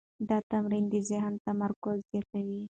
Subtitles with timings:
[0.29, 2.61] دا تمرین د ذهن تمرکز زیاتوي.